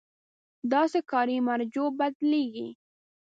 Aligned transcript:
داسې 0.73 0.99
کاري 1.11 1.37
مراجعو 1.47 1.87
بدلېږي. 1.99 2.67